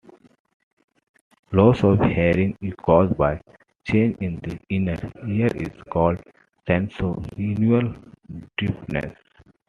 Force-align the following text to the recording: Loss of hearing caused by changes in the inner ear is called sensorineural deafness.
Loss 1.51 1.83
of 1.83 1.99
hearing 1.99 2.57
caused 2.81 3.15
by 3.17 3.39
changes 3.85 4.17
in 4.31 4.37
the 4.39 4.59
inner 4.67 4.97
ear 5.27 5.51
is 5.55 5.79
called 5.91 6.19
sensorineural 6.67 8.11
deafness. 8.57 9.15